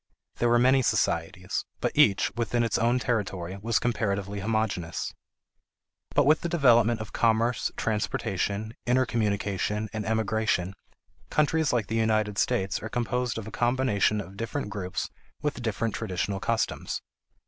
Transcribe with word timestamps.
There 0.37 0.49
were 0.49 0.57
many 0.57 0.81
societies, 0.81 1.63
but 1.79 1.91
each, 1.93 2.31
within 2.35 2.63
its 2.63 2.79
own 2.79 2.97
territory, 2.97 3.59
was 3.61 3.77
comparatively 3.77 4.39
homogeneous. 4.39 5.13
But 6.15 6.25
with 6.25 6.41
the 6.41 6.49
development 6.49 7.01
of 7.01 7.13
commerce, 7.13 7.69
transportation, 7.77 8.73
intercommunication, 8.87 9.89
and 9.93 10.03
emigration, 10.07 10.73
countries 11.29 11.71
like 11.71 11.85
the 11.85 11.97
United 12.01 12.39
States 12.39 12.81
are 12.81 12.89
composed 12.89 13.37
of 13.37 13.45
a 13.45 13.51
combination 13.51 14.19
of 14.21 14.37
different 14.37 14.71
groups 14.71 15.07
with 15.43 15.61
different 15.61 15.93
traditional 15.93 16.39
customs. 16.39 17.03